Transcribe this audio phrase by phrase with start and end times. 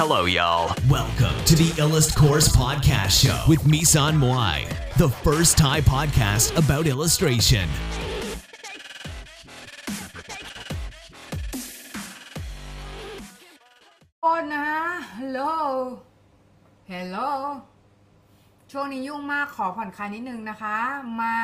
[0.00, 0.76] Hello, y'all.
[0.90, 6.86] Welcome to the Illust Course Podcast Show with Misan Moai, the first Thai podcast about
[6.86, 7.66] illustration.
[14.22, 14.68] โอนนะ
[15.16, 15.40] ฮัลโหล
[16.92, 17.18] ฮัลโหล
[18.72, 20.76] ช่วงนี้ยุ่งมากขอผ่อนคลายนิดนึงนะคะ
[21.20, 21.36] มา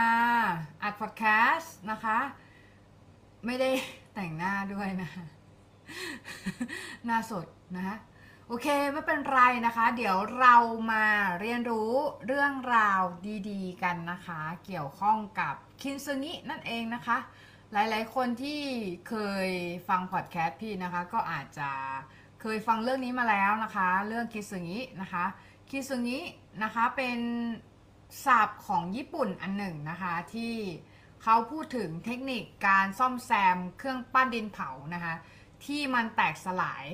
[0.83, 2.19] อัดพอดแคสต์นะคะ
[3.47, 3.71] ไม่ได้
[4.15, 5.25] แต่งหน้าด้วยนะคะ
[7.07, 7.97] หน้าสดนะคะ
[8.53, 10.57] โอเคไม่เป็นไรนะคะ เดี๋ยวเรา
[10.93, 11.05] มา
[11.41, 11.93] เรียนรู้
[12.27, 13.03] เรื่องราว
[13.51, 17.17] ดีๆ กันนะคะ เกี่ยวข้องกับคินซึงินั่นเองนะคะ
[17.73, 18.61] หลายๆ คนที่
[19.09, 19.15] เค
[19.47, 19.49] ย
[19.89, 21.71] ฟังพอดแคสต์พี่นะคะ ก็อาจจะ
[22.41, 25.25] เคยฟังเรื่องนี้มาแล้วนะคะ เรื่องคิซึงินะคะ
[25.71, 26.19] คิซึงิ
[26.63, 27.19] นะคะเป็น
[28.25, 30.55] ศัพท์ของญี่ปุ่นอันหนึ่งนะคะที่
[31.23, 35.15] เขาพูดถึงเทคนิคการซ่อมแซมเครื่องปั้นดินเผานะคะ
[35.65, 36.87] ที่มันแตกสลาย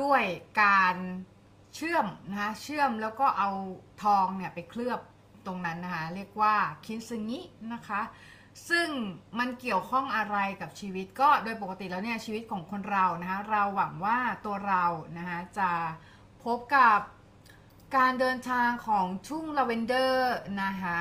[0.00, 0.22] ด้วย
[0.62, 0.96] การ
[1.74, 3.50] เชื่อมนะคะเชื่อมแล้วก็เอา
[4.02, 5.00] ทองเนี่ยไปเคลือบ
[5.46, 7.40] ตรงนั้นนะคะ เรียกว่าคินซึงิ
[7.72, 8.02] นะคะ
[8.68, 8.88] ซึ่ง
[9.38, 14.84] มันเกี่ยวข้องอะไรกับชีวิตก็โดยปกติแล้วเนี่ยชีวิตของคนเรานะคะเราหวังว่าตัวเรา
[15.18, 15.70] นะคะจะ
[16.44, 16.98] พบกับ
[17.96, 20.98] การเดินทางของทุ่งลาเวนเดอร์นะคะ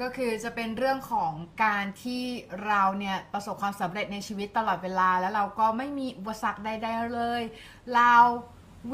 [0.00, 1.32] ก็คือจะเป็นเรื่องของ
[1.64, 2.22] การที่
[2.66, 7.42] เราเนี่ยประสบความสำเร็จในชีวิตตลอดเวลา แล้วเราก็ไม่มีอุปสรรคใดๆเลย
[7.94, 8.12] เรา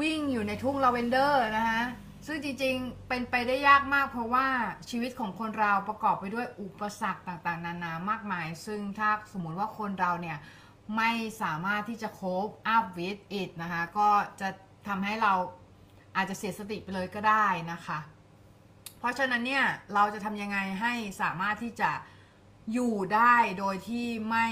[0.01, 1.83] วิ่งอยู่ในทุ่งลาเวนเดอร์นะคะ
[2.27, 4.47] ซึ่งจริงๆ เป็นไปได้ยากมากเพราะว่า
[4.89, 10.37] ชีวิตของคนเราประกอบไปด้วยอุปสรรคต่างๆ นานามากมาย ซึ่งถ้าสมมุติว่าคนเราเนี่ย
[10.95, 14.09] ไม่สามารถที่จะ cope up with it นะคะ ก็
[14.41, 14.49] จะ
[14.87, 15.33] ทำให้เรา
[16.15, 17.99] อาจจะเสียสติไปเลยก็ได้นะคะ
[19.05, 21.91] ราะฉะนั้นเนี่ยเราจะทำยังไงให้สามารถที่จะ
[22.73, 24.47] อยู่ได้โดยที่ไม่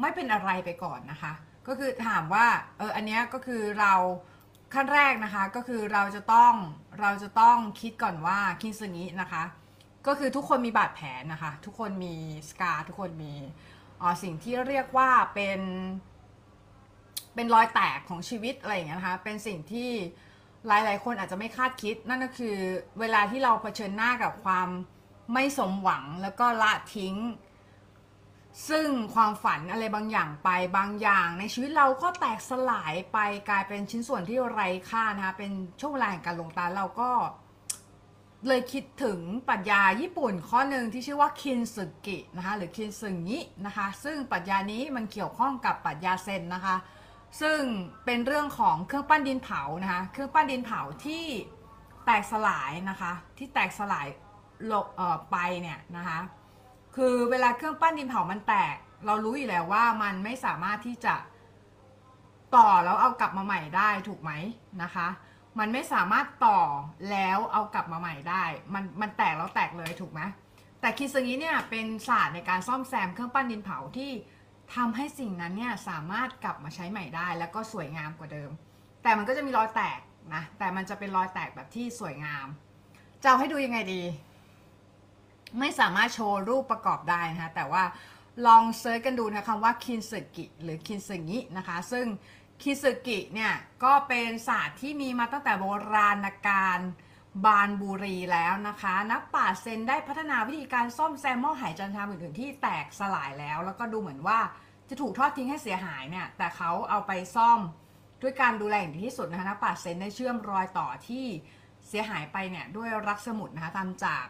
[0.00, 1.32] ไม่เป็นอะไรไปก่อนนะคะ
[1.66, 2.46] ก็คือถามว่า
[2.78, 3.94] เอออันเนี้ยก็คือเรา
[4.74, 6.54] ขั้นแรกนะคะก็คือเราจะต้อง
[7.00, 9.44] เราจะต้องคิดก่อนว่าคิดสิ่งนี้นะคะ
[10.06, 12.14] ก็คือทุกคนมีบาดแผลนะคะ ทุกคนมี
[12.48, 13.34] สกาทุกคนมี
[14.00, 15.60] อ๋อสิ่งที่เรียกว่าเป็น
[17.34, 19.90] เป็นรอยแตกของชีวิตอะไรอย่างเงี้ยนะคะ เป็นสิ่งที่
[20.66, 22.56] หลายๆ คนอาจจะไม่คาดคิด นั่นก็คือ
[23.00, 24.68] เวลาที่เราเผชิญหน้ากับความ
[25.32, 27.16] ไม่สมหวังแล้วก็ละทิ้ง
[28.68, 37.10] ซึ่งความฝันอะไรบางอย่างไปบางอย่าง ในชีวิตเราก็แตกสลายไปกลายเป็นชิ้นส่วนที่ไร้ค่านะคะเป็นช่วงเวลาแห่งการลงตาเราก็
[38.48, 46.76] เลยคิดถึงปรัชญาญี่ปุ่นข้อหนึ่งที่ชื่อว่าคินสึกินะคะหรือคินสึงินะคะ ซึ่งปรัชญานี้มันเกี่ยวข้องกับปรัชญาเซนนะคะ
[47.40, 47.60] ซึ่ง
[48.04, 51.24] เป็นเรื่องของเครื่องปั้นดินเผานะคะ เครื่องปั้นดินเผาที่
[52.06, 54.06] แตกสลายนะคะ ที่แตกสลาย
[54.70, 54.86] ลง
[55.30, 56.18] ไปเนี่ยนะคะ
[56.96, 58.74] คือเวลาเครื่องปั้นดินเผามันแตก
[59.06, 61.14] เรารู้อยู่แล้วว่ามันไม่สามารถที่จะ
[62.56, 64.32] ต่อแล้วเอากลับมาใหม่ได้ถูกไหม
[64.82, 65.08] นะคะ
[65.58, 66.60] มันไม่สามารถต่อ
[67.10, 70.20] แล้วเอากลับมาใหม่ได้ มันมันแตกแล้วแตกเลยถูกไหม
[70.80, 74.10] แต่คินสึงิเนี่ยเป็นศาสตร์ในการซ่อมแซมเครื่องปั้นดินเผาที่
[74.74, 78.50] ทำให้สิ่งนั้นเนี่ยสามารถกลับมาใช้ใหม่ได้ แล้วก็สวยงามกว่าเดิม
[79.02, 80.00] แต่มันก็จะมีรอยแตก
[80.34, 82.46] นะแต่มันจะเป็นรอยแตกแบบที่สวยงาม
[83.22, 84.02] จะเอาให้ดูยังไงดี
[85.58, 87.84] ไม่สามารถโชว์รูปประกอบได้นะคะแต่ว่า
[88.46, 92.06] ลอง search กันดูนะคำว่าคินสึกิหรือคินสึงินะคะ ซึ่ง
[92.62, 93.52] คินสึกิเนี่ย
[93.84, 96.80] ก็เป็นศาสตร์ที่มีมาตั้งแต่โบราณกาล
[97.44, 104.38] บานบุรีแล้วนะคะ นักปราเซนได้พัฒนาวิธีการซ่อมแซมหม้อหายจันทรามอื่นๆที่แตกสลายแล้ว แล้วก็ดูเหมือนว่า
[104.88, 107.60] จะถูกทอดทิ้งให้เสียหายเนี่ย แต่เขาเอาไปซ่อม
[108.22, 111.24] ด้วยการดูแลอย่างดีที่สุดนะคะนักปราเซนได้เชื่อมรอยต่อที่
[111.88, 114.26] เสียหายไปเนี่ยด้วยรักสมุดนะคะทำจาก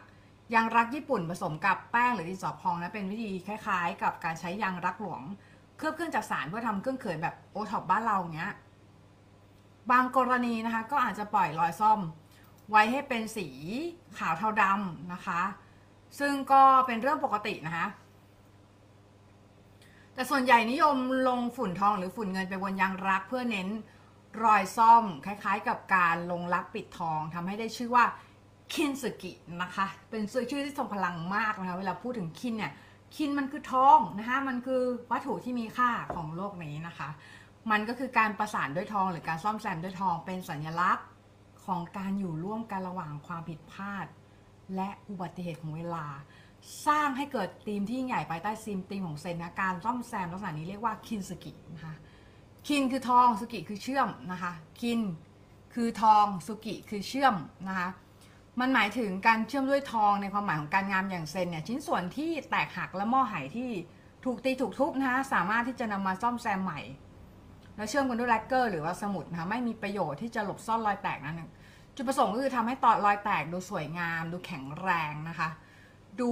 [0.53, 5.21] ยางรักญี่ปุ่นผสมกับแป้งหรือดินสอพองนะเป็นวิธีคล้ายๆ กับการใช้ยางรักหลวง
[5.77, 8.51] เคลือบเครื่องจักสานเพื่อทำเครื่องเขินแบบโอท็อปบ้านเราเนี้ย
[9.91, 11.99] บางกรณีนะคะ ก็อาจจะปล่อยรอยซ่อม
[12.71, 13.47] ไว้ให้เป็นสี
[14.17, 15.41] ขาวเทาดำนะคะ
[16.19, 17.87] ซึ่งก็เป็นเรื่องปกตินะคะ
[20.13, 20.97] แต่ส่วนใหญ่นิยม
[21.27, 23.69] ลงฝุ่นทองหรือฝุ่นเงินไปบนยางรักเพื่อเน้น
[24.43, 28.05] รอยซ่อมคล้ายๆ กับการลงรักปิดทองทำให้ได้ชื่อว่า
[28.73, 29.31] คินสึกิ
[29.61, 32.73] นะคะ เป็นชื่อที่ทรงพลังมากนะคะเวลาพูดถึงคินเนี่ย
[33.15, 34.81] คินมันคือทองนะคะมันคือ
[35.11, 37.09] วัตถุที่มีค่าของโลกนี้นะคะ
[37.71, 41.05] มันก็คือการประสานด้วยทองหรือการซ่อมแซมด้วยทองเป็นสัญลักษณ์
[41.71, 44.05] ของการอยู่ร่วมกันระหว่างความผิดพลาด
[44.75, 46.05] และอุบัติเหตุของเวลา
[46.87, 51.95] สร้างให้เกิดธีมที่ยิ่งใหญ่ภายใต้ซีมธีมของเซนนะการซ่อมแซมลักษณะนี้เรียกว่าคินสึกินะคะ
[52.67, 54.99] คินคือทองสุกิคือเชื่อมนะคะคิน
[55.73, 57.35] คือทองสุกิคือเชื่อม
[57.67, 57.89] นะคะ
[58.59, 63.69] มันหมายถึงการเชื่อมด้วยทองในความหมายของการงามอย่างเซนเนี่ยชิ้นส่วนที่แตกหักและหม้อไหที่
[64.25, 66.79] ถูกตีถูกทุบนะคะสามารถที่จะนำมาซ่อมแซมใหม่
[67.75, 71.41] แล้วเชื่อมกันด้วยแลกเกอร์หรือว่าสมุดนะคะไม่มีประโยชน์ที่จะหลบซ่อนรอยแตกนั้น
[72.01, 75.49] จุดประสงค์ก็คือทำให้ตอนรอยแตกดูสวยงาม ดูแข็งแรงนะคะ
[76.21, 76.31] ดู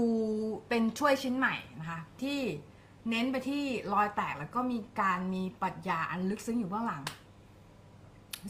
[0.67, 2.39] เป็นช่วยชิ้นใหม่นะคะที่
[3.09, 3.63] เน้นไปที่
[3.93, 7.03] รอยแตกแล้วก็มีการมีปรัชญาอันลึกซึ้งอยู่เบื้องหลัง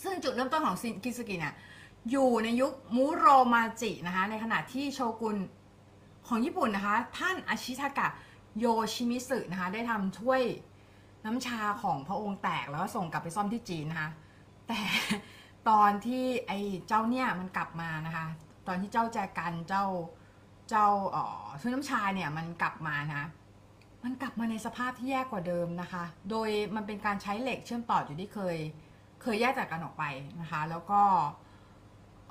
[0.03, 1.55] ซึ่งจุดเริ่มต้นของคิสกิเนี่ย
[2.11, 5.37] อยู่ในยุคมูโรมาจินะคะในขณะที่โชกุน
[6.27, 8.07] ของญี่ปุ่นนะคะ ท่านอาชิทากะ
[8.59, 10.41] โยชิมิสึนะคะได้ทำถ้วย
[11.25, 14.09] น้ำชาของพระองค์แตกแล้วก็ส่งกลับไปซ่อมที่จีนนะคะ
[14.67, 14.79] แต่
[15.69, 18.27] ตอนที่ไอ้เจ้าเนี่ยมันกลับมานะคะ
[18.67, 19.85] ตอนที่เจ้าแจกันเจ้า
[20.69, 21.25] เจ้าอ๋อ
[21.61, 23.23] ถ้วยน้ำชาเนี่ยมันกลับมานะ
[24.03, 28.57] มันกลับมาในสภาพที่แย่กว่าเดิมนะคะ โดยมันเป็นการใช้เหล็กเชื่อมต่ออยู่ที่เคย
[29.21, 30.03] เคยแยกจากกันออกไป
[30.41, 31.01] นะคะ แล้วก็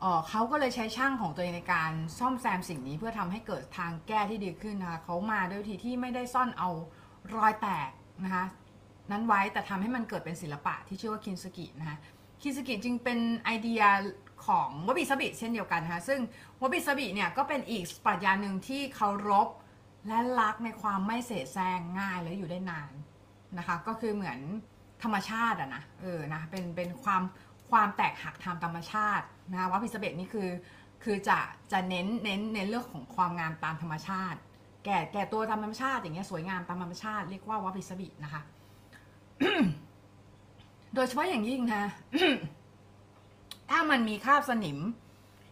[0.00, 6.70] เเขาก็เลยใช้ช่างของตัวเองในการซ่อมแซมสิ่งนี้เพื่อทำให้เกิดทางแก้ที่ดีขึ้นนะคะเขามาด้วยวิธีที่ไม่ได้ซ่อนเอา
[7.36, 7.90] รอยแตก
[8.24, 8.44] นะคะ
[9.10, 11.96] นั้นไว้แต่ทำให้มันเกิดเป็นศิลปะที่ชื่อว่าคินสกินะคะ
[12.42, 13.82] คิสกิจึงเป็นไอเดีย
[14.46, 16.20] ของวบิสบิเช่นเดียวกันนะคะซึ่ง
[16.62, 19.48] วบิสบิเนี่ยก็เป็นอีกปรัชญาหนึ่งที่เคารพ
[20.08, 22.90] และรักในความไม่เสแสร้งง่ายและอยู่ได้นาน
[23.58, 24.38] นะคะ ก็คือเหมือน
[25.02, 27.22] ธรรมชาติอะนะเออนะเป็นเป็นความ
[27.70, 30.48] ความแตกหักทางธรรมชาตินะคะวบิสบินี่คือ
[31.04, 31.38] คือจะ
[31.72, 34.38] จะเน้นเน้นเน้นเรื่องของความงามตามธรรมชาติ
[34.84, 38.42] แก่แก่ตัวตามธรรมชาติอย่างเงี้ยสวยงามตามธรรมชาติเรียกว่าวบิสบินะคะ
[40.94, 41.84] โดยเฉพาะอย่างยิ่งนะ
[43.70, 44.78] ถ้ามันมีคราบสนิม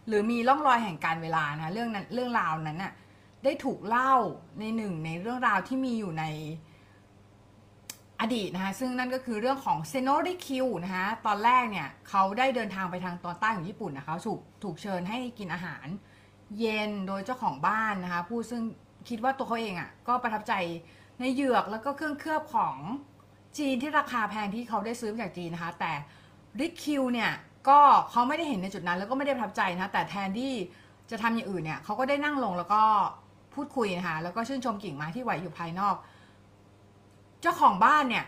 [0.07, 2.93] หรือมีร่องรอยแห่งการเวลานะเรื่องนั้นเรื่องราวนั้นน่ะ
[3.43, 4.13] ได้ถูกเล่า
[4.59, 6.25] ในหนึ่งในเรื่องราวที่มีอยู่ใน
[8.21, 15.85] อดีตนะคะซึ่งนั่นก็คือเรื่องของเซโนริคิวนะคะตอนแรกเนี่ยเขาได้เดินทางไปทางตอนใต้ของญี่ปุ่นนะคะถูกถูกเชิญให้กินอาหาร
[16.59, 18.61] เย็นโดยเจ้าของบ้านนะคะผู้ซึ่ง
[19.09, 20.53] คิดว่าตัวเขาเองอะ่ะก็ประทับใจ
[21.19, 22.77] ในเหยือกแล้วก็เครื่องเคลือบของ
[23.59, 25.91] จีนที่ราคาแพงที่เขาได้ซื้อมาจากจีนนะคะ แต่
[26.59, 27.31] ริคิวเนี่ย
[27.69, 27.79] ก็
[28.11, 30.53] เขาไม่ได้เห็นในจุดนั้น แล้วก็ไม่ได้ประทับใจนะแต่แทนที่
[31.11, 32.81] จะทำอย่างอื่นเนี่ยเขาก็ได้นั่งลงแล้วก็
[33.53, 35.95] พูดคุยนะคะแล้วก็ชื่นชมกิ่งไม้ที่ไหวอยู่ภายนอก
[37.41, 38.25] เจ้าของบ้านเนี่ย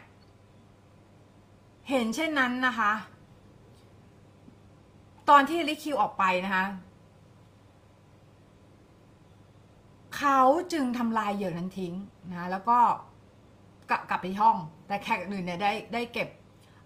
[1.89, 2.91] เห็นเช่นนั้นนะคะ
[5.29, 6.65] ตอนที่ริคิวออกไปนะคะ
[10.17, 10.39] เขา
[10.73, 11.93] จึงทำลายเหยื่อนั้นทิ้ง
[12.31, 12.77] นะแล้วก็
[13.89, 14.57] กลับกลับไปห้อง
[14.89, 16.29] แต่แขกอื่นเนี่ยได้ได้เก็บ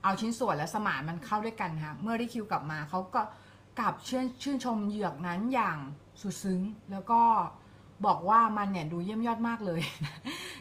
[0.04, 3.22] เอาชิ้นส่วนและสมานมันเข้าด้วยกันค่ะเมื่อริคิวกลับมาเขาก็
[3.80, 5.78] กลับชื่นชื่นชมเหยือกนั้นอย่าง
[6.22, 6.62] สุดซึ้ง
[6.92, 7.22] แล้วก็
[8.06, 9.82] บอกว่ามันเนี่ยดูเยี่ยมยอดมากเลย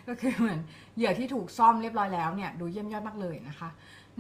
[0.09, 0.61] ก็คือเหมือน
[0.97, 3.69] เหยื่อที่ถูกซ่อมเรียบร้อยแล้วเนี่ยดูเยี่ยมยอดมากเลยนะคะ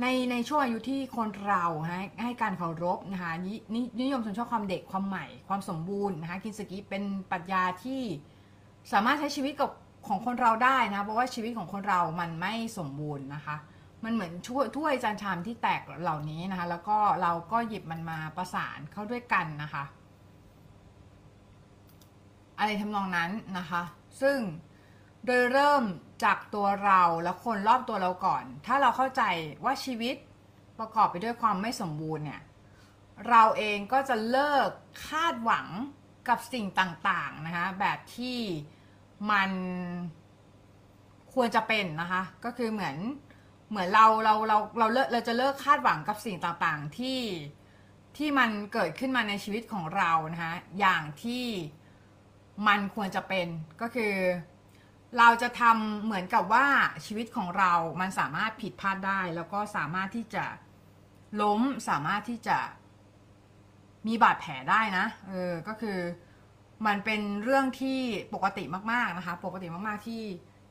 [0.01, 8.03] ในในช่วงอายุที่คนเราให้ให้การเคารพนะคะนนนิยมชมชอบความเด็กความใหม่ความสมบูรณ์นะคะกินสกิเป็นปรัชญาที่
[8.93, 9.71] สามารถใช้ชีวิตกับ
[10.07, 13.57] ของคนเราได้นะ เพราะว่าชีวิตของคนเรามันไม่สมบูรณ์นะคะ
[14.05, 19.85] มันเหมือนช่วยถ้วยจานชามที่แตกเหล่านี้นะคะ แล้วก็เราก็หยิบมันมาประสานเข้าด้วยกันนะคะ
[22.59, 23.83] อะไรทำนองนั้นนะคะ
[24.23, 24.39] ซึ่ง
[25.27, 25.85] โดยเริ่ม
[26.25, 29.23] จากตัวเราและคนรอบตัวเราก่อน ถ้าเราเข้าใจ
[29.65, 30.17] ว่าชีวิต
[30.79, 32.43] ประกอบไปด้วยความไม่สมบูรณ์เนี่ย
[33.29, 34.69] เราเองก็จะเลิก
[35.07, 35.67] คาดหวัง
[36.29, 38.39] กับสิ่งต่างๆนะคะ แบบที่
[39.31, 39.51] มัน
[41.35, 42.97] ควรจะเป็นนะคะ ก็คือเหมือน
[43.71, 47.21] เหมือนเราเราเราเราเลิกเราจะเลิกคาดหวังกับสิ่งต่างๆที่
[48.17, 51.45] ที่มันเกิดขึ้นมาในชีวิตของเรานะคะอย่างที่
[52.67, 53.47] มันควรจะเป็น
[53.81, 54.15] ก็คือ
[55.19, 56.67] เราจะทำเหมือนกับว่า
[57.07, 60.45] ชีวิตของเรา มันสามารถผิดพลาดได้ แล้วก็สามารถที่จะ
[61.43, 62.59] ล้มสามารถที่จะ
[64.07, 65.99] มีบาดแผลได้นะเออก็คือ
[66.87, 68.01] มันเป็นเรื่องที่
[68.35, 70.23] ปกติมากๆนะคะ ปกติมากๆที่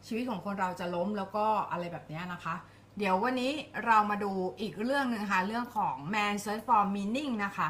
[0.07, 2.55] ชีวิตของคนเราจะล้มแล้วก็อะไรแบบนี้นะคะ
[2.97, 3.51] เดี๋ยววันนี้
[3.85, 7.69] เรามาดูอีกเรื่องหนึ่งค่ะ เรื่องของ man search for meaning นะคะ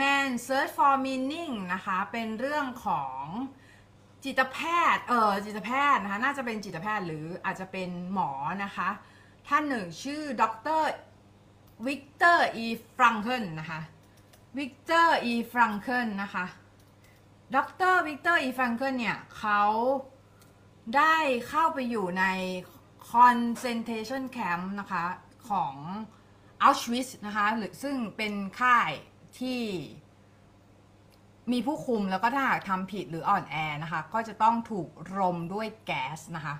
[0.00, 3.22] man search for meaning นะคะ เป็นเรื่องของ
[4.24, 4.58] จิตแพ
[4.94, 8.30] ทย์ เออจิตแพทย์นะคะ น่าจะเป็นจิตแพทย์หรืออาจจะเป็นหมอ
[8.64, 8.88] นะคะ
[9.48, 10.44] ท่านหนึ่งชื่อด
[10.80, 10.82] ร
[11.86, 13.80] วิกเตอร์อีฟรังเคิลนะคะ
[14.58, 16.44] วิกเตอร์อีฟรังเคิลนะคะ
[17.56, 17.58] ด
[17.92, 19.62] รวิกเตอร์อีฟรังเคิลเนี่ยเขา
[20.96, 21.16] ได้
[21.48, 22.24] เข้าไปอยู่ใน
[23.12, 25.04] concentration camp นะคะ
[25.48, 25.76] ของ
[26.66, 28.90] Auschwitz นะคะหรือซึ่งเป็นค่าย
[29.38, 29.60] ที่
[31.52, 36.54] มีผู้คุมแล้วก็ถ้าหากทำผิดหรืออ่อนแอนะคะ ก็จะต้องถูกรมด้วยแก๊สนะคะ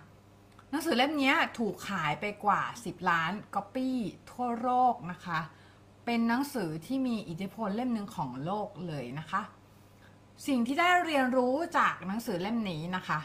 [0.70, 3.98] หนังสือเล่มนี้ถูกขายไปกว่า 10 ล้านก๊อปปี้
[4.30, 5.38] ทั่วโลกนะคะ
[6.04, 9.42] เป็นหนังสือที่มีอิทธิพลเล่มหนึ่งของโลกเลยนะคะ
[10.46, 13.20] สิ่งที่ได้เรียนรู้จากหนังสือเล่มนี้นะคะ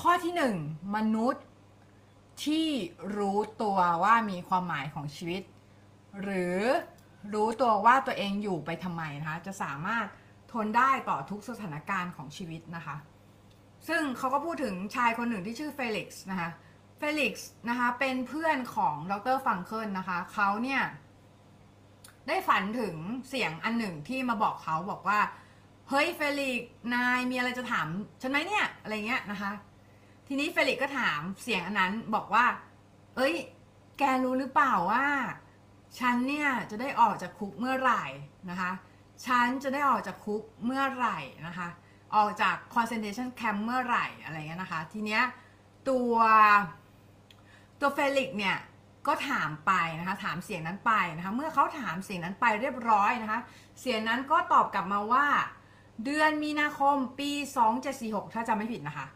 [0.00, 0.56] ข้อที่หนึ่ง
[0.96, 1.44] มนุษย์
[2.44, 2.66] ที่
[3.16, 5.42] รู้ตัวว่ามีความหมายของชีวิต
[6.22, 6.58] หรือ
[7.34, 10.06] รู้ตัวว่าตัวเองอยู่ไปทำไมนะคะ จะสามารถ
[10.52, 12.96] ทนได้ต่อทุกสถานการณ์ของชีวิตนะคะ
[13.88, 16.50] ซึ่งเขาก็พูดถึงชายคนหนึ่งที่ชื่อเฟลิกซ์นะคะ
[16.98, 20.82] เฟลิกซ์นะคะเป็นเพื่อนของดรฟรังเคิลนะคะ เขาเนี่ย
[22.28, 22.94] ได้ฝันถึง
[23.28, 25.18] เสียงอันหนึ่งที่มาบอกเขาบอกว่า
[25.94, 26.62] เฮ้ยเฟลิกซ์
[26.94, 27.86] นายมีอะไรจะถาม
[28.22, 29.52] ฉันไหมเนี่ยอะไรเงี้ยนะคะ
[30.26, 32.44] ทีนี้เฟลิกซ์ก็ถามเสียงอันนั้นบอกว่า
[33.16, 33.34] เอ้ย
[33.98, 35.06] แกรู้หรือเปล่าว่า
[35.98, 38.04] ฉันเนี่ยจะได้ออกจากคุกเมื่อไหร่
[38.50, 38.70] นะคะ
[39.26, 41.68] ฉันจะได้ออกจากคุกเมื่อไหร่นะคะ
[42.14, 45.22] ออกจาก concentration camp เมื่อไหร่อะไรเงี้ยนะคะ ทีเนี้ย
[45.88, 46.14] ตัว
[47.80, 48.56] ตัวเฟลิกเนี่ย
[49.06, 53.40] ก็ถามไปนะคะถามเสียงนั้นไปนะคะ เมื่อเขาถามเสียงนั้นไปเรียบร้อยนะคะ
[53.80, 55.26] เสียงนั้นก็ตอบกลับมาว่า
[56.04, 57.30] เดือนมีนาคมปี
[57.82, 59.06] 2746 ถ้าจำไม่ผิดนะคะ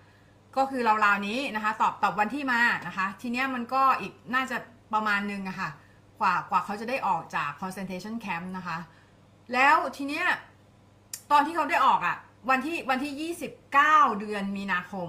[0.57, 4.57] ก็คือราวๆนี้นะคะ ตอบตอบวันที่มานะคะ ทีเนี้ยมันก็อีกน่าจะ
[4.95, 5.71] ประมาณนึงอะค่ะ
[6.21, 8.79] กว่ากว่าเขาจะได้ออกจาก concentration camp นะคะ
[9.53, 10.25] แล้วทีเนี้ย
[11.31, 12.17] ตอนที่เขาได้ออกอะ
[12.51, 13.33] วันที่วันที่
[13.67, 15.09] 29 เดือนมีนาคม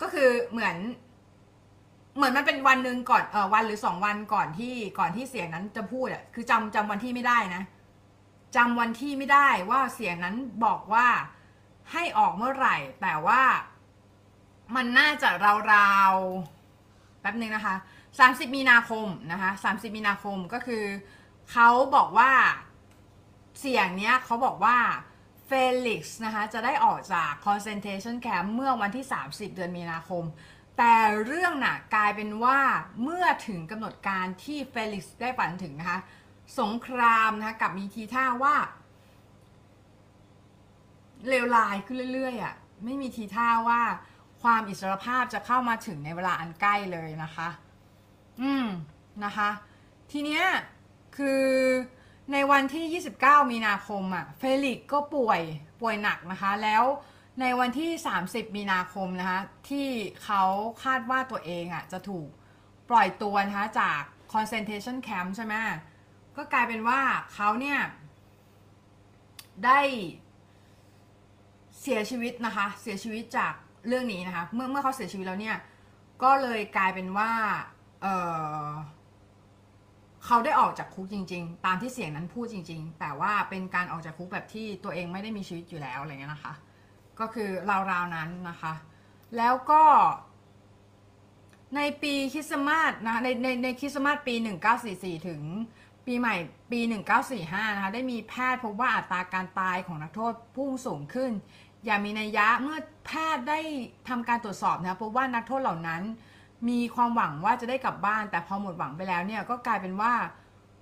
[0.00, 0.76] ก็คือเหมือน
[2.16, 7.62] เหมือนมันเป็นวันหนึ่งก่อนเออวันหรือสองวันก่อนที่ก่อนที่เสียงนั้นจะพูดอะคือจำจำวันที่ไม่ได้นะ
[8.54, 11.06] จำวันที่ไม่ได้ว่าเสียงนั้นบอกว่า
[11.92, 13.42] ให้ออกเมื่อไหร่ แต่ว่า
[14.74, 15.28] มันน่าจะ
[15.72, 17.74] ราวๆแป๊บนึงนะคะ
[18.16, 20.84] 30 มีนาคมนะคะ 30 มีนาคมก็คือ
[21.52, 22.32] เขาบอกว่า
[23.60, 24.76] เสียงเนี้ยเขาบอกว่า
[25.46, 25.50] เฟ
[25.86, 30.24] ลิกซ์นะคะจะได้ออกจาก concentration camp เมื่อวันที่ 30 เดือนมีนาคม
[30.78, 30.94] แต่
[31.26, 32.58] เรื่องน่ะกลายเป็นว่า
[33.02, 35.98] เมื่อถึงกำหนดการที่เฟลิกซ์ได้ฝันถึงนะคะ
[36.60, 38.56] สงครามนะคะกับมีทีท่าว่า
[41.28, 43.80] เลวร้ายขึ้นเรื่อยๆอะไม่มีทีท่าว่า
[44.42, 47.48] ความอิสรภาพจะเข้ามาถึงในเวลาอันใกล้เลยนะคะ
[48.40, 48.66] อืม
[49.24, 49.50] นะคะ
[50.10, 50.44] ทีเนี้ย
[51.16, 51.44] คือ
[52.32, 55.40] ในวันที่ 29 มีนาคมอะเฟลิกก็ป่วย
[55.80, 56.84] ป่วยหนักนะคะ แล้ว
[57.40, 57.90] ในวันที่
[58.24, 59.88] 30 มีนาคมนะคะ ที่
[60.24, 60.42] เขา
[60.84, 62.28] คาดว่าตัวเองอะจะถูก
[62.90, 64.00] ปล่อยตัวนะคะจาก
[64.32, 65.54] concentration camp ใช่ไหม
[66.36, 67.00] ก็กลายเป็นว่า
[67.34, 67.78] เขาเนี่ย
[69.64, 69.80] ได้
[71.80, 73.52] เสียชีวิตนะคะ เสียชีวิตจาก
[73.88, 75.56] เรื่องนี้นะคะ เมื่อเมื่อเขาเสียชีวิตแล้วเนี่ย
[76.22, 77.30] ก็เลยกลายเป็นว่า
[78.02, 78.06] เอ
[78.66, 78.68] อ
[80.24, 86.54] เขาได้ออกจากคุกจริง ๆ ตามที่เสียงนั้นพูดจริง ๆ แต่ว่าเป็นการออกจากคุกแบบที่ตัวเองไม่ได้มีชีวิตอยู่แล้วอะไรเงี้ยนะคะ
[87.20, 87.50] ก็คือ
[87.90, 88.74] ราวๆนั้นนะคะ
[89.36, 89.82] แล้วก็
[91.76, 94.34] ในปีคริสต์มาสนะในในในคริสต์มาสปี
[94.80, 95.42] 1944 ถึง
[96.06, 96.34] ปีใหม่
[96.70, 96.80] ปี
[97.28, 101.30] 1945 นะคะ ได้มีแพทย์พบว่าอัตราการตายของนักโทษพุ่งสูงขึ้น
[101.84, 103.60] อย่างมีนัยยะเมื่อแพทย์ได้
[104.08, 106.02] ทำการตรวจสอบนะคะพบว่านักโทษเหล่านั้น
[106.68, 110.12] มีความหวังว่าจะได้กลับบ้าน แต่พอหมดหวังไปแล้วเนี่ยก็กลายเป็นว่า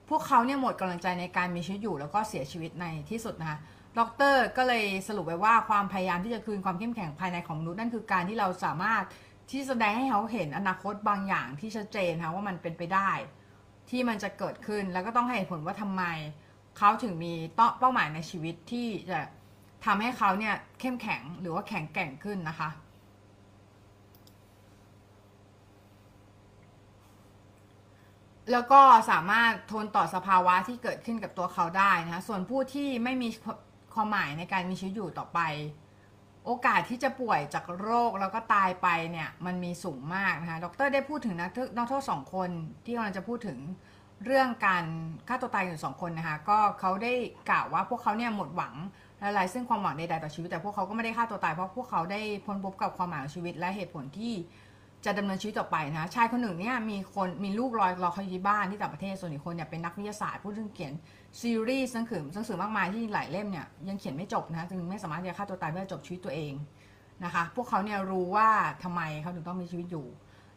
[0.09, 3.59] พวกเขาเนี่ยหมดกำลังใจในการมีชีวิตอยู่แล้วก็เสียชีวิตในที่สุดนะคะ
[3.99, 9.03] ด็อกเตอร์ก็เลยสรุปไว้ว่าความพยายามที่จะคืนความเข้มแข็งภายในของมนุษย์นั่นคือการที่เราสามารถ
[9.51, 13.11] ที่แสดงให้เขาเห็นอนาคตบางอย่างที่ชัดเจนนะว่ามันเป็นไปได้
[13.91, 16.03] ที่มันจะเกิดขึ้นแล้วก็ต้องให้เหตุผลว่าทำไม
[16.79, 17.35] เขาถึงมี
[17.79, 19.21] เป้าหมายในชีวิตที่จะ
[19.85, 22.71] ทำให้เขาเนี่ยเข้มแข็งหรือว่าแข็งแกร่งขึ้นนะคะ
[28.51, 33.29] แล้วก็สามารถทนต่อสภาวะที่เกิดขึ้นกับตัวเขาได้นะคะ ส่วนผู้ที่ไม่มี
[33.95, 35.41] ความหมายในการมีชีวิตอยู่ต่อไป
[36.47, 42.51] โอกาสที่จะป่วยจากโรคแล้วก็ตายไปเนี่ยมันมีสูงมากนะคะ ดรได้พูดถึงนักนักโทษสองคน
[42.85, 43.59] ที่กำลังจะพูดถึง
[44.25, 44.85] เรื่องการ
[45.29, 47.13] ฆ่าตัวตายอยู่สองคนนะคะ ก็เขาได้
[47.51, 48.75] กล่าวว่าพวกเขาเนี่ยหมดหวัง
[49.23, 54.33] อะไรซึ่งความหวังใดๆต่อชีวิต แต่พวกเขาก็ไม่ได้ฆ่าตัวตายเพราะพวกเขาได้พ้นพบกับความหมายของชีวิตและเหตุผลที่
[55.05, 60.93] จะดำเนินชีวิตต่อไปนะชายคนหนึ่งเนี่ยมีคนมีลูกรอยรอเขาอยู่ที่บ้านที่ต่างประเทศส่วนอีกคนเนี่ยเป็นนักวิทยาศาสตร์ผู้ซึ่งเขียน
[61.41, 66.53] ซีรีส์หนังสือหนังสือมากมายที่หลายเล่มเนี่ยยังเขียนไม่จบนะจึงไม่สามารถจะฆ่าตัวตายเพื่อจบชีวิตตัวเอง
[67.25, 68.49] นะคะพวกเขาเนี่ยรู้ว่า
[68.83, 70.07] ทำไมเขาถึงต้องมีชีวิตอยู่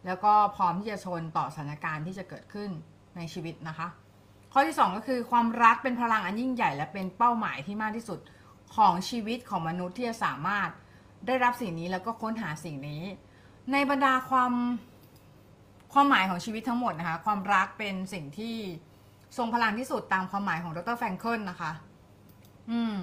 [0.05, 2.69] แล้วก็พร้อมที่จะชนต่อสถานการณ์ที่จะเกิดขึ้น
[3.15, 3.87] ในชีวิตนะคะ
[4.53, 8.19] ข้อที่ 2 ก็คือความรักเป็นพลังอันยิ่งใหญ่ และเป็นเป้าหมายที่มากที่สุด
[8.75, 10.69] ของชีวิตของมนุษย์ที่จะสามารถ
[11.27, 13.01] ได้รับสิ่งนี้แล้วก็ค้นหาสิ่งนี้
[13.71, 14.53] ในบรรดาความ
[15.93, 18.55] ความหมายของชีวิตทั้งหมดนะคะ ความรักเป็นสิ่งที่
[19.37, 21.71] ทรงพลังที่สุดตามความหมายของดรแฟรงเคิลนะคะ
[22.71, 22.95] อืม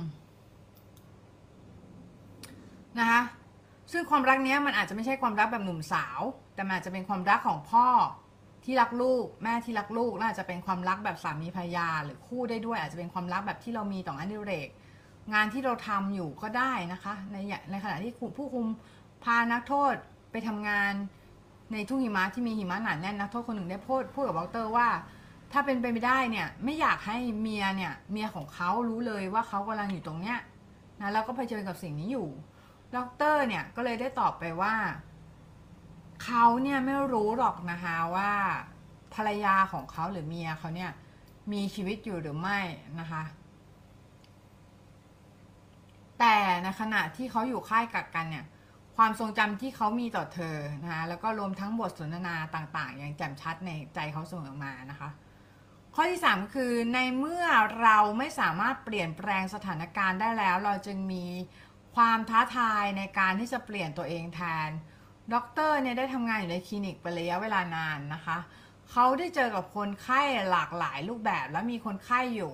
[2.99, 3.21] นะคะ
[3.92, 6.21] ซึ่งความรักเนี้ยมันอาจจะไม่ใช่ความรักแบบหนุ่มสาว
[6.54, 7.87] แต่มันอาจจะเป็นความรักของพ่อ
[8.64, 14.69] ที่รักลูก แม่ที่รักลูกและอาจะเป็นความรักแบบสามีภรรยา หรือคู่ได้ด้วย อาจจะเป็นความรักแบบที่เรามีต่องานดิเรก
[15.33, 17.37] งานที่เราทำอยู่ก็ได้นะคะ ใน
[17.71, 18.66] ในขณะที่ผู้คุม
[19.25, 19.95] พานักโทษ
[20.33, 20.93] ไปทำงาน
[21.73, 24.89] ในทุ่งหิมะที่มีหิมะหนาแน่นนักโทษคนหนึ่งได้พูดพูดกับด็อกเตอร์ว่า
[25.53, 30.39] ถ้าเป็นไปไม่ได้เนี่ยไม่อยากให้เมียเนี่ยเมียของเขารู้เลยว่าเขากำลังอยู่ตรงเนี้ย
[31.01, 32.29] นะแล้วก็เผชิญกับสิ่งนี้อยู่
[32.97, 34.75] ด็อกเตอร์เนี่ยก็เลยได้ตอบไปว่า
[36.25, 38.33] เขาเนี่ยไม่รู้หรอกนะคะว่า
[39.15, 40.91] ภรรยาของเขาหรือเมียเขาเนี่ย
[41.53, 42.59] มีชีวิตอยู่หรือไม่
[43.01, 43.23] นะคะ
[46.19, 48.45] แต่ในขณะที่เขาอยู่ค่ายกักกันเนี่ย
[48.96, 55.11] ความทรงจำที่เขามีต่อเธอนะคะแล้วก็รวมทั้งบทสนทนาต่างๆ อย่างแจ่มชัดในใจเขาเสมอมานะคะ
[55.94, 57.46] ข้อที่3คือในเมื่อ
[57.82, 61.25] เราไม่สามารถเปลี่ยนแปลงสถานการณ์ได้แล้ว เราจึงมี
[61.96, 64.68] ความท้าทายในการที่จะเปลี่ยนตัวเองแทน
[65.34, 68.38] ด็อกเตอร์เนี่ยได้ทำงานอยู่ในคลินิกเป็นระยะเวลานานนะคะ
[68.90, 70.20] เขาได้เจอกับคนไข้
[70.50, 72.52] หลากหลายรูปแบบและมีคนไข้อยู่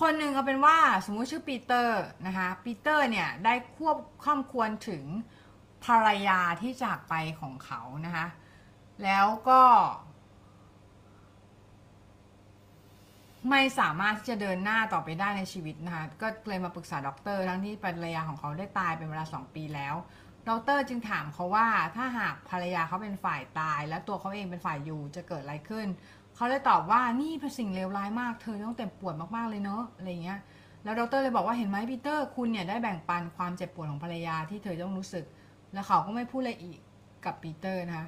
[0.00, 5.04] คนหนึ่งเอาเป็นว่าสมมุติชื่อปีเตอร์นะคะปีเตอร์เนี่ยได้ควบคร่ำครวญถึง
[5.84, 8.26] ภรรยาที่จากไปของเขานะคะ
[9.04, 9.62] แล้วก็
[13.50, 19.94] ไม่สามารถที่จะเดินหน้าต่อไปได้ในชีวิตนะคะ ก็เลยมาปรึกษาด็อกเตอร์ทั้งที่ภรรยาของเขาได้ตายเป็นเวลา2ปีแล้ว
[20.48, 21.66] ด็อกเตอร์จึงถามเขาว่า
[21.96, 25.86] ถ้าหากภรรยาเขาเป็นฝ่ายตาย และตัวเขาเองเป็นฝ่ายอยู่จะเกิดอะไรขึ้น
[26.34, 30.40] เขาเลยตอบว่านี่เป็นสิ่งเลวร้ายมากเธอต้องเจ็บปวดมากๆเลยเนอะอะไรเงี้ย
[30.84, 35.24] แล้วดรเลยบอกว่าเห็นไหมปีเตอร์คุณเนี่ยได้แบ่งปันความเจ็บปวดของภรรยาที่เธอต้องรู้สึก
[35.72, 36.78] แล้วเขาก็ไม่พูดอะไรอีก
[37.24, 38.06] กับปีเตอร์นะคะ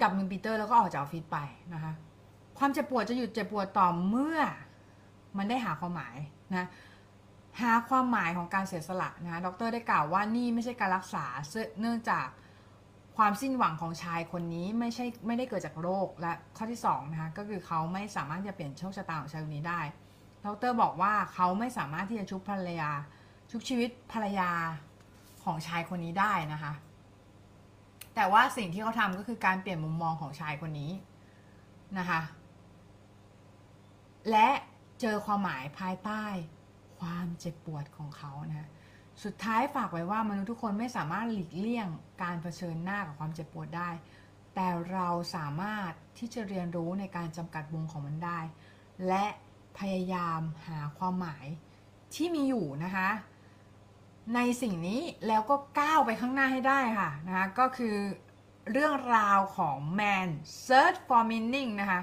[0.00, 1.38] จับมือปีเตอร์แล้วก็ออกจากออฟฟิศไป
[1.74, 1.92] นะคะ
[2.58, 4.38] ความเจ็บปวดจะหยุดเจ็บปวดต่อเมื่อ
[5.38, 6.16] มันได้หาความหมาย
[6.52, 6.68] นะ
[7.60, 11.24] หาความหมายของการเสียสละนะคะดรได้กล่าวว่านี่ไม่ใช่การรักษา
[11.80, 12.26] เนื่องจาก
[13.16, 19.80] ความสิ้นหวังของชายคนนี้ไม่ใช่ไม่ได้เกิดจากโรคและข้อที่สองนะคะก็คือเขาไม่สามารถจะเปลี่ยนโชคชะตาของชายคนนี้ได้
[20.44, 22.90] ดรบอกว่าเขาไม่สามารถที่จะชุบภรรยา
[23.50, 24.50] ชุบชีวิตภรรยา
[25.44, 26.72] ของชายคนนี้ได้นะคะ
[28.14, 30.92] แต่ว่าสิ่งที่เขาทำก็คือการเปลี่ยนมุมมองของชายคนนี้
[31.98, 32.20] นะคะ
[34.30, 34.48] และ
[35.00, 36.24] เจอความหมายภายใต้
[37.00, 38.68] ความเจ็บปวดของเขานะ
[39.24, 41.88] สุดท้ายฝากไว้ว่ามนุษย์ทุกคนไม่สามารถหลีกเลี่ยง
[42.22, 43.90] การเผชิญหน้ากับความเจ็บปวดได้
[44.54, 48.38] แต่เราสามารถที่จะเรียนรู้ในการจำกัดวงของมันได้
[49.08, 49.26] และ
[49.78, 51.46] พยายามหาความหมาย
[52.14, 53.08] ที่มีอยู่นะคะ
[54.34, 57.96] ในสิ่งนี้แล้วก็ก้าวไปข้างหน้าให้ได้ค่ะนะคะก็คือ
[58.72, 60.28] เรื่องราวของ Man
[60.66, 62.00] Search for Meaning นะคะ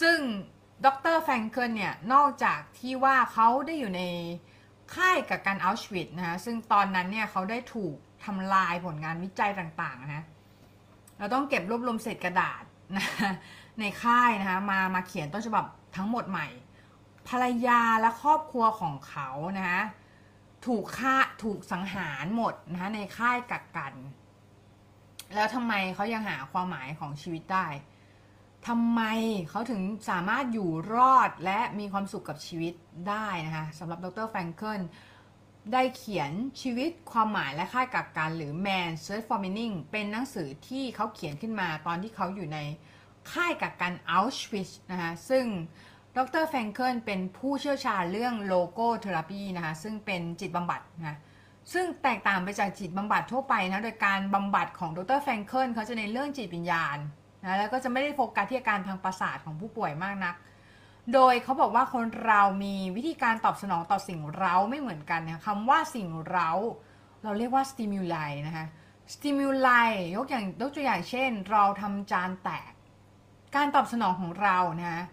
[0.00, 0.18] ซึ่ง
[0.84, 4.02] ดรแฟรงเกิลเนี่ย นอกจากที่ว่าเขาได้อยู่ใน
[4.94, 10.24] ค่ายกับการอัลชวิตนะคะซึ่งตอนนั้นเนี่ยเขาได้ถูกทำลายผลงานวิจัยต่างๆนะ
[11.18, 12.62] เราต้องเก็บรวบรวมเศษกระดาษ
[12.96, 13.06] นะ
[13.80, 15.64] ในค่ายนะคะมามาเขียนต้นฉบับ
[15.96, 16.48] ทั้งหมดใหม่
[17.28, 19.80] ภรรยาและครอบครัวของเขานะคะ
[20.66, 23.94] ถูกฆ่าถูกสังหารหมดนะคะในค่ายกักกัน
[25.34, 27.66] แล้วทำไมเขายังหาความหมายของชีวิตได้
[28.68, 29.02] ทำไม
[29.50, 32.74] เขาถึงสามารถอยู่รอดและมีความสุขกับชีวิต
[33.08, 34.80] ได้นะคะสำหรับดรแฟรงเกิล
[35.72, 36.30] ได้เขียน
[36.62, 42.58] ชีวิตความหมายและค่ายกักกันหรือ Man's Search for Meaning เป็นหนังสือที่เขาเขียนขึ้นมาตอนที่เขาอยู่ใน
[43.32, 45.44] ค่ายกักกัน Auschwitz นะคะซึ่ง
[46.16, 51.18] ดรแฟรงเกิลเป็นผู้เชี่ยวชาญเรื่อง logotherapy นะคะซึ่งเป็นจิตบำบัดนะ
[51.72, 56.98] ซึ่งแตกต่างไปจากจิตบำบัดทั่วไปนะโดยการบำบัดของดรแฟรงเกิลเขาจะในเรื่องจิตวิญญาณ
[57.42, 60.34] นะแล้วก็จะไม่ได้โฟกัสที่อาการทางประสาทของผู้ป่วยมากนัก
[61.14, 66.50] โดยเขาบอกว่าคนเรามีวิธีการตอบสนองต่อสิ่งเร้าไม่เหมือนกันนะคำว่าสิ่งเร้า
[67.22, 68.66] เราเรียกว่า stimuli นะคะ
[69.14, 72.72] stimuli ยกอย่างยกตัวอย่างเช่น เราทำจานแตก
[73.56, 75.04] การตอบสนองของเรานะ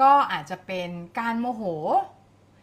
[0.00, 1.62] ก็อาจจะเป็นการโมโห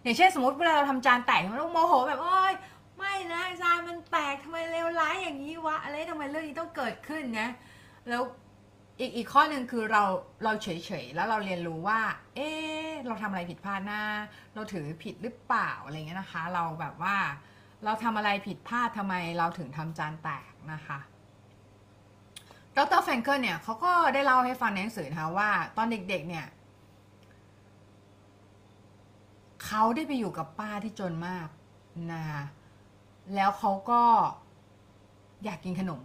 [0.03, 2.53] อย่างเช่นสมมติเวลาเราทำจานแตกเราโมโหแบบโอ้ย
[2.97, 7.49] ไม่นะจานมันแตกทำไมเลวร้ายอย่างนี้วะอะไรทำไมเรื่องนี้ต้องเกิดขึ้นนะ
[8.09, 8.21] แล้ว
[8.99, 10.03] อีกอีกข้อหนึ่งคือเรา
[10.43, 10.67] เราเฉ
[11.03, 11.99] ยๆแล้วเราเรียนรู้ว่า
[12.35, 12.49] เอ๊
[13.07, 14.01] เราทำอะไรผิดพลาดหน้า
[14.53, 17.15] เราถือผิดหรือเปล่าอะไรเงี้ยนะคะ เราแบบว่า
[17.85, 20.99] เราทำอะไรผิดพลาดทำไมเราถึงทำจานแตกนะคะ
[22.77, 26.45] ดรแฟรงเกิลเนี่ยเขาก็ได้เล่าให้ฟังในหนังสือนะคะว่าตอนเด็กๆเนี่ย
[29.65, 31.47] เขาได้ไปอยู่กับป้าที่จนมาก
[32.13, 32.43] นะคะ
[33.35, 34.01] แล้วเขาก็
[35.43, 36.01] อยากกินขนม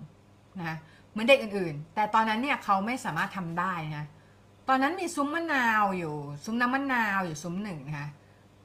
[0.58, 0.76] นะ
[1.10, 4.04] เหมือนเด็กอื่นๆ แต่ตอนนั้นเนี่ยเขาไม่สามารถทำได้นะ
[4.68, 6.14] ตอนนั้นมีซุ้มมะนาวอยู่
[6.44, 8.08] ซุ้มน้ำมะนาวอยู่ซุ้มหนึ่งนะคะ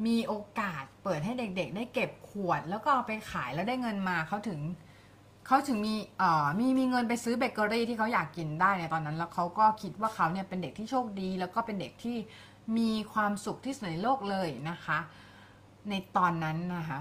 [0.05, 4.59] มีโอกาสเปิดให้เด็กๆ ได้เก็บขวด แล้วก็เอาไปขายแล้วได้เงินมาเขาถึง
[5.47, 12.17] เขาถึงมีเอ่อมีมีเงินไปซื้อเบเกอรี่ที่เขาอยากกินได้ในตอนนั้น แล้วเขาก็คิดว่าเขาเนี่ยเป็นเด็กที่โชคดี แล้วก็เป็นเด็กที่
[12.77, 14.99] มีความสุขที่สุดในโลกเลยนะคะ
[15.89, 16.99] ในตอนนั้นนะคะ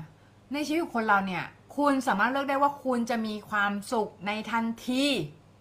[0.53, 1.45] ในชีวิตคนเราเนี่ย
[1.77, 5.05] คุณสามารถเลือกได้ว่าคุณจะมีความสุขในทันที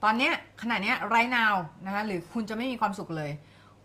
[0.04, 3.32] ตอนเนี้ยขณะเนี้ยไรนาวนะคะหรือคุณจะไม่มีความสุขเลย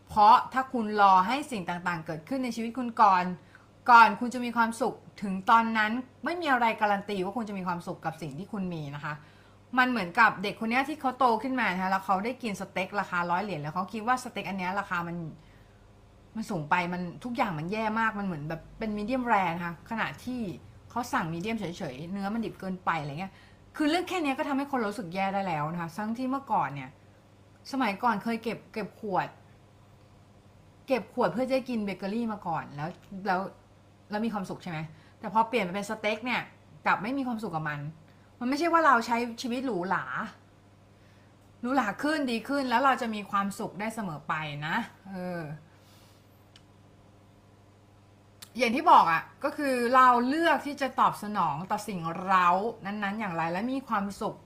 [0.08, 3.24] เพราะถ้าคุณรอให้สิ่งต่างๆ เกิดขึ้นในชีวิตคุณก่อน
[3.90, 5.92] ก่อนคุณจะมีความสุขถึงตอนนั้น
[6.24, 9.14] ไม่มีอะไรการันตีว่าคุณจะมีความสุขกับสิ่งที่คุณมีนะคะ
[9.78, 15.16] มันเหมือนกับเด็กคนนี้ที่เขาโตขึ้นมานะคะแล้วเขาได้กินสเต็กราคาร้อยเหรียญแล้วเขาคิดว่าสเต็กอันนี้ราคามัน
[16.36, 20.40] มันสูงไปมันทุกอย่างมันแย่มากมันเหมือนแบบเป็นมีเดียมแรนะคะขณะที่
[20.90, 23.32] เขาสั่งมีเดียมเฉยๆ เนื้อมันดิบเกินไปอะไรเงี้ย
[23.76, 26.90] คือเรื่องแค่นี้ก็ทำให้คนรู้สึกแย่ได้แล้วนะคะทั้งที่เมื่อก่อนเนี่ย
[27.72, 29.28] สมัยก่อนเคยเก็บเก็บขวด
[30.86, 32.88] เก็บขวดเพื่อจะกินเบเกอรี่มาก่อนแล้ว
[33.26, 33.40] แล้ว
[34.10, 34.78] แล้วมีความสุขใช่ไหม
[35.18, 36.40] แต่พอเปลี่ยนมาเป็นสเต็กเนี่ย
[36.86, 37.80] กลับไม่มีความสุขกับมัน
[38.40, 40.04] มันไม่ใช่ว่าเราใช้ชีวิตหรูหรา
[41.60, 44.34] หรูหราขึ้นดีขึ้นแล้วเราจะมีความสุขได้เสมอไป
[44.66, 44.76] นะ
[45.10, 45.40] เออ
[48.58, 52.48] อย่างที่บอกอะ่ะก็คือเราเลือกที่จะตอบสนองต่อสิ่งเร้า
[52.84, 54.36] นั้นๆ อย่างไรและมีความสุข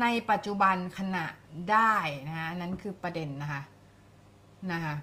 [0.00, 1.26] ในปัจจุบันขณะ
[1.70, 1.94] ได้
[2.28, 3.62] นะคะนั่นคือประเด็นนะคะ
[4.72, 4.94] นะคะ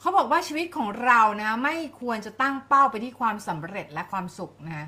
[0.00, 4.86] เขาบอกว่าชีวิตของเรานะไม่ควรจะตั้งเป้าไปที่ความสำเร็จและความสุขนะคะ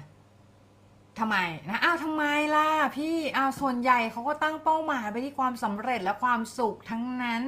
[1.19, 1.37] ทำไม
[1.69, 7.43] นะอ้าวทำไมล่ะพี่อ้าวส่วนใหญ่เขาก็ตั้งเป้าหมายไปที่ความสำเร็จและความสุขทั้งนั้น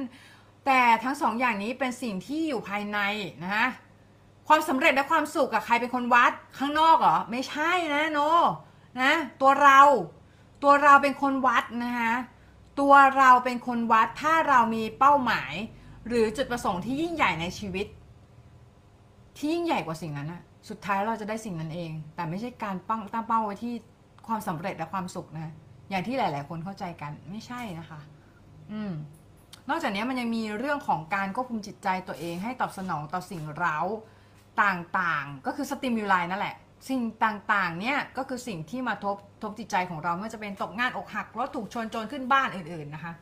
[0.65, 2.99] แต่ทั้งสองอย่างนี้เป็นสิ่งที่อยู่ภายใน
[3.43, 3.67] นะฮะ
[4.47, 8.19] ความสำเร็จและความสุขกับใครเป็นคนวัดข้างนอกเหรอไม่ใช่นะโน
[9.01, 9.81] นะตัวเรา
[10.63, 12.13] ตัวเราเป็นคนวัดนะคะ
[12.79, 15.53] ตัวเราเป็นคนวัดถ้าเรามีเป้าหมาย
[16.07, 17.87] หรือจุดประสงค์ที่ยิ่งใหญ่ในชีวิต
[19.37, 23.73] ที่ยิ่งใหญ่กว่าสิ่งนั้นนะสุดท้ายเราจะได้สิ่งนั้นเอง แต่ไม่ใช่การตั้งตั้งเป้าไว้ที่
[24.27, 25.53] ความสำเร็จและความสุขนะ
[25.89, 27.99] อย่างที่หลาย ๆ คนเข้าใจกันไม่ใช่นะคะ
[28.71, 28.91] อืม
[29.69, 33.77] นอกจากนี้มันยังมีเรื่องของการควบคุมจิตใจตัวเองให้ตอบสนองต่อสิ่งเร้า
[34.63, 36.55] ต่างๆ ก็คือสติมิวไลนั่นแหละ
[36.89, 43.13] สิ่งต่างๆ เนี่ยก็คือสิ่งที่มาทบทบจิตใจของเราไม่ว่าจะเป็นตกงานอกหักรถถูกชนจนขึ้นบ้านอื่นๆนะคะ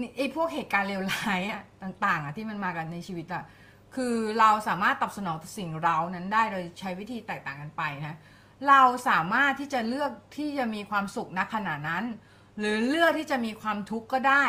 [0.00, 3.44] นี่ไอ้พวกเหตุการณ์เลวร้ายอะต่างๆอะที่มันมากันในชีวิตอะ
[3.94, 8.18] คือเราสามารถตอบสนองต่อสิ่งเรานั้นได้โดยใช้วิธีแตกต่างกันไปนะ
[8.68, 12.04] เราสามารถที่จะเลือกที่จะมีความสุขณขณะนั้น
[12.58, 14.44] หรือเลือกที่จะมีความทุกข์ก็ได้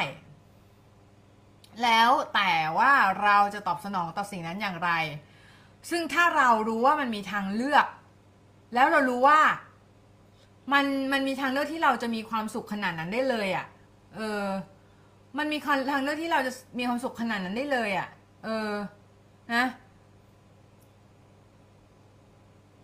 [1.84, 2.92] แล้วแต่ว่า
[3.24, 4.92] เราจะตอบสนองต่อสิ่งนั้นอย่างไร
[5.90, 7.86] ซึ่งถ้าเรารู้ว่ามันมีทางเลือก
[8.74, 9.40] แล้วเรารู้ว่า
[10.74, 13.66] มันมันมีทางเลือกที่เราจะมีความสุขขนาดนั้นได้เลยอะ่ะ
[14.16, 14.44] เออ
[15.38, 18.08] มันมีทางเลือกที่เราจะมีความสุขขนาดนั้นได้เลยอะ่ะ
[18.44, 18.72] เออ
[19.54, 19.66] นะ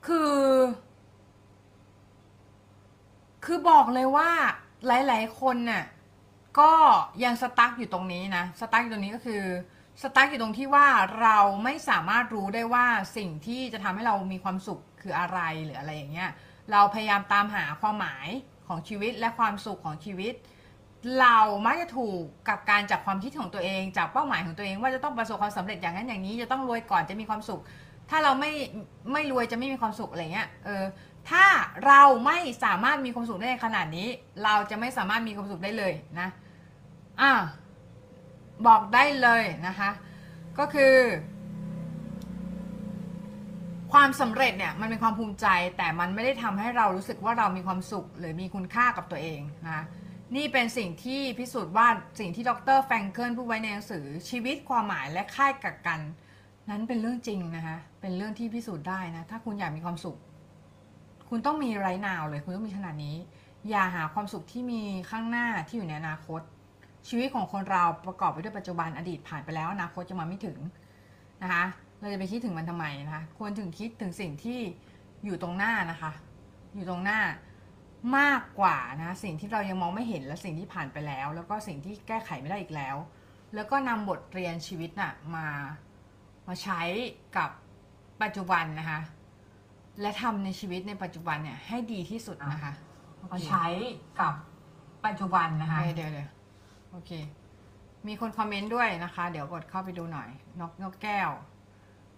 [0.07, 0.33] คือ
[3.45, 4.29] คือบอกเลยว่า
[4.87, 5.83] หลาย ๆ คนน่ะ
[6.59, 6.71] ก็
[7.23, 9.43] ยังสตั๊กอยู่ตรงนี้นะสตั๊กอยู่ตรงนี้ก็คือ
[10.01, 10.87] สตั๊กอยู่ตรงที่ว่า
[11.21, 12.85] เราไม่สามารถรู้ได้ว่า
[13.17, 16.29] สิ่งที่จะทำให้เรามีความสุขคืออะไรหรืออะไรอย่างเงี้ย
[16.71, 18.27] เราพยายามตามหาความหมาย
[18.67, 20.33] ของชีวิตและความสุขของชีวิต
[21.19, 27.61] เรามักจะถูกกับการจากความคิดของตัวเอง จากเป้าหมายของตัวเอง ว่าจะต้องประสบความสำเร็จอย่างนั้นอย่างนี้จะต้องรวยก่อนจะมีความสุข
[28.09, 28.51] ถ้าเราไม่
[29.11, 30.83] ไม่รวยจะไม่มีความสุขอะไรเงี้ยเออ
[31.29, 31.45] ถ้า
[31.85, 34.07] เราไม่สามารถมีความสุขได้ในขนาดนี้
[34.43, 36.29] เราจะไม่สามารถมีความสุขได้เลยนะ
[37.21, 37.31] อ่า
[38.67, 39.89] บอกได้เลยนะคะ
[40.59, 40.95] ก็คือ
[43.93, 49.83] ความสำเร็จเนี่ยมันเป็นความภูมิใจ แต่มันไม่ได้ทำให้เรารู้สึกว่าเรามีความสุข หรือมีคุณค่ากับตัวเองนะคะ
[50.35, 51.87] นี่เป็นสิ่งที่พิสูจน์ว่า
[52.19, 55.99] สิ่งที่ดรแฟรงเกิลพูดไว้ในหนังสือชีวิตความหมายและค่ายกักกัน
[56.69, 60.17] นั้นเป็นเรื่องจริงนะคะเป็นเรื่องที่พิสูจน์ได้นะถ้าคุณอยากมีความสุข
[61.35, 63.15] คุณต้องมีไรนาวเลยคุณต้องมีขนาดนี้
[63.69, 66.41] อย่าหาความสุขที่มีข้างหน้าที่อยู่ในอนาคต
[67.07, 70.57] ชีวิตของคนเราประกอบไปด้วยปัจจุบันอดีตผ่านไปแล้วอนาคตจะมาไม่ถึง
[71.43, 71.63] นะคะ
[71.99, 74.59] เราจะไปคิดถึงมันทำไมนะคะควรถึงคิดถึงสิ่งที่
[75.25, 76.11] อยู่ตรงหน้านะคะ
[76.75, 77.19] อยู่ตรงหน้า
[78.17, 82.95] มากกว่านะสิ่งที่เรายังมองไม่เห็นและสิ่งที่ผ่านไปแล้ว แล้วก็สิ่งที่แก้ไขไม่ได้อีกแล้ว
[83.55, 85.47] แล้วก็นำบทเรียนชีวิตน่ะมา
[86.47, 86.81] มาใช้
[87.37, 87.49] กับ
[88.21, 89.01] ปัจจุบันนะคะ
[90.01, 92.73] และทำในชีวิตในปัจจุบันเนี่ยให้ดีที่สุดนะคะ
[93.31, 93.65] มาใช้
[94.19, 94.33] กับ
[95.05, 96.29] ปัจจุบันนะคะ เดี๋ยวเดี๋ยว
[96.91, 97.11] โอเค
[98.07, 100.29] มีคนคอมเมนต์ด้วยนะคะ เดี๋ยวกดเข้าไปดูหน่อย
[100.59, 101.29] นกนกแก้ว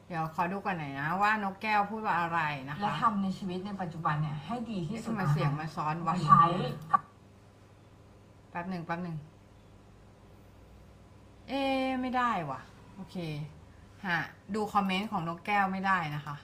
[0.08, 6.44] เดี๋ยวขอดูก่อนหน่อยนะ ว่านกแก้วพูดว่าอะไรนะคะ และทำในชีวิตในปัจจุบันเนี่ยให้ดีที่ที่สุสุดดมาเสียงมาซ้อนวะใช้
[8.50, 9.18] แป๊บหนึ่งแป๊บหนึ่ง
[11.48, 12.60] เอ๊ะไม่ได้ว่ะ
[12.96, 13.16] โอเค
[14.06, 14.18] หา
[14.56, 16.36] ดูคอมเมนต์ของนกแก้วไม่ได้นะคะ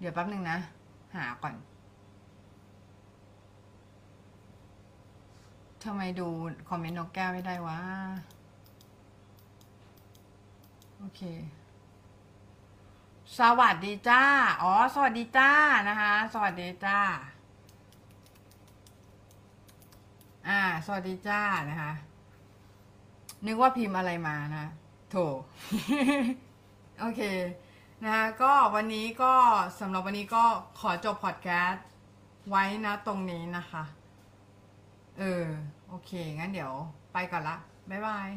[0.00, 0.58] เดี๋ยวแป๊บหนึ่งนะ
[1.14, 1.54] หาก่อน
[5.84, 6.28] ทำไมดู
[6.68, 7.78] คอมเมนต์นกแก้วไม่ได้วะ
[10.98, 11.20] โอเค
[13.38, 14.22] สวัสดีจ้า
[14.62, 15.50] อ๋อ สวัสดีจ้า
[15.88, 16.98] นะคะ สวัสดีจ้า
[20.48, 21.92] อ่า สวัสดีจ้านะคะ
[23.46, 24.66] นึกว่าพิมพ์อะไรมานะ
[25.10, 25.16] โถ
[27.00, 27.22] โอเค
[28.04, 29.32] นะคะก็วันนี้ก็
[29.80, 30.44] สำหรับวันนี้ก็
[30.80, 31.84] ขอจบพอดแคสต์
[32.48, 33.84] ไว้นะตรงนี้นะคะ
[35.18, 35.46] เออ
[35.88, 36.72] โอเค งั้นเดี๋ยว
[37.12, 37.56] ไปก่อนละ
[37.90, 38.28] บ๊ายบาย